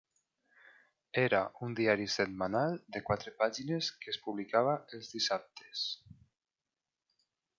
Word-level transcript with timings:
Era 1.23 1.41
un 1.67 1.75
diari 1.79 2.07
setmanal 2.13 2.79
de 2.95 3.03
quatre 3.11 3.35
pàgines 3.43 3.91
que 4.05 4.11
es 4.15 4.19
publicava 4.25 4.75
els 4.99 5.13
dissabtes. 5.17 5.85